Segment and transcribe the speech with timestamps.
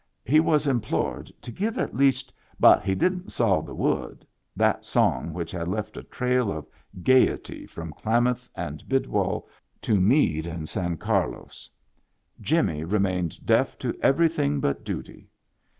[0.25, 5.31] He was implored to give at least" But he didn't saw the wood," that song
[5.31, 6.67] which had left a trail of
[7.03, 9.47] gayety from Klamath and Bidwell
[9.83, 11.69] to Meade and San Carlos.
[12.41, 15.29] Jimmy remained deaf to everything but duty.